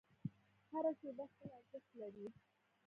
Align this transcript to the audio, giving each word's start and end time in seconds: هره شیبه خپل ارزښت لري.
هره 0.71 0.91
شیبه 0.99 1.25
خپل 1.31 1.49
ارزښت 1.57 1.89
لري. 2.01 2.27